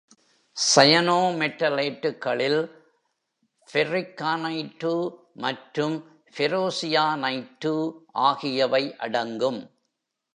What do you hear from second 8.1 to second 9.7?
ஆகியவை அடங்கும்.